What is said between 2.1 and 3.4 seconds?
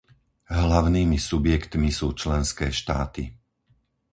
členské štáty.